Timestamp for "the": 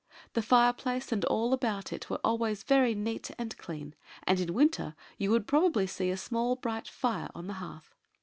0.33-0.41, 7.45-7.53